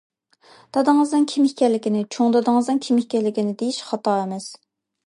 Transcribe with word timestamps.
دادىڭىزنىڭ 0.77 1.27
كىم 1.33 1.45
ئىكەنلىكىنى، 1.49 2.01
چوڭ 2.17 2.35
دادىڭىزنىڭ 2.37 2.83
كىم 2.87 2.99
ئىكەنلىكىنى 3.05 3.57
دېيىش 3.63 3.83
خاتا 3.93 4.21
ئەمەس. 4.25 4.53